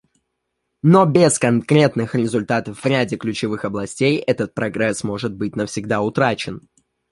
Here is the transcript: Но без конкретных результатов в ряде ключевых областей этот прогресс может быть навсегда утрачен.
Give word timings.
Но 0.81 1.05
без 1.05 1.37
конкретных 1.37 2.15
результатов 2.15 2.79
в 2.79 2.85
ряде 2.87 3.17
ключевых 3.17 3.65
областей 3.65 4.17
этот 4.17 4.55
прогресс 4.55 5.03
может 5.03 5.35
быть 5.35 5.55
навсегда 5.55 6.01
утрачен. 6.01 6.67